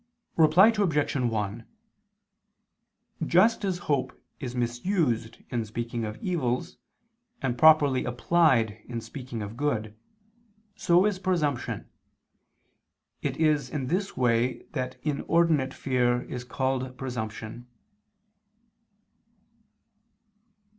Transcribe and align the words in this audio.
Reply 0.35 0.73
Obj. 0.75 1.13
1: 1.15 1.65
Just 3.23 3.63
as 3.63 3.77
hope 3.77 4.19
is 4.39 4.55
misused 4.55 5.43
in 5.51 5.63
speaking 5.63 6.05
of 6.05 6.17
evils, 6.23 6.77
and 7.39 7.55
properly 7.55 8.03
applied 8.05 8.81
in 8.87 8.99
speaking 8.99 9.43
of 9.43 9.55
good, 9.55 9.95
so 10.75 11.05
is 11.05 11.19
presumption: 11.19 11.87
it 13.21 13.37
is 13.37 13.69
in 13.69 13.85
this 13.89 14.17
way 14.17 14.63
that 14.71 14.97
inordinate 15.03 15.71
fear 15.71 16.23
is 16.23 16.43
called 16.43 16.97
presumption. 16.97 17.67